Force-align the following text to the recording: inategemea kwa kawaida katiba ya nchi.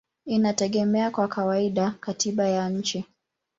inategemea 0.25 1.11
kwa 1.11 1.27
kawaida 1.27 1.91
katiba 1.99 2.47
ya 2.49 2.69
nchi. 2.69 3.05